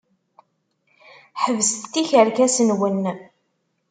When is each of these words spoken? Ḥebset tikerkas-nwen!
Ḥebset 1.41 1.83
tikerkas-nwen! 1.93 3.03